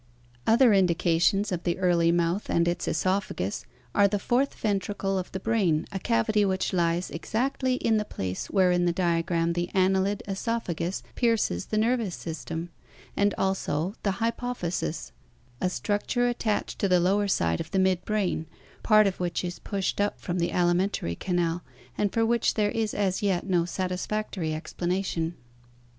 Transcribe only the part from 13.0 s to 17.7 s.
and also the hypophysis, a structure attached to the lower side of